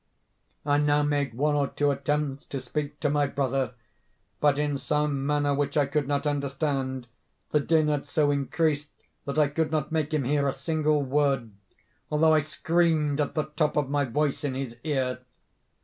"I 0.65 0.79
now 0.79 1.03
made 1.03 1.35
one 1.35 1.53
or 1.53 1.67
two 1.67 1.91
attempts 1.91 2.47
to 2.47 2.59
speak 2.59 2.99
to 3.01 3.09
my 3.11 3.27
brother—but, 3.27 4.57
in 4.57 4.79
some 4.79 5.27
manner 5.27 5.53
which 5.53 5.77
I 5.77 5.85
could 5.85 6.07
not 6.07 6.25
understand, 6.25 7.05
the 7.51 7.59
din 7.59 7.87
had 7.87 8.07
so 8.07 8.31
increased 8.31 8.89
that 9.25 9.37
I 9.37 9.47
could 9.47 9.69
not 9.69 9.91
make 9.91 10.11
him 10.11 10.23
hear 10.23 10.47
a 10.47 10.53
single 10.53 11.03
word, 11.03 11.51
although 12.09 12.33
I 12.33 12.39
screamed 12.39 13.21
at 13.21 13.35
the 13.35 13.51
top 13.55 13.77
of 13.77 13.91
my 13.91 14.05
voice 14.05 14.43
in 14.43 14.55
his 14.55 14.75
ear. 14.83 15.19